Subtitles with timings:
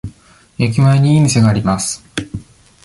[0.57, 2.03] 駅前にいい店があります。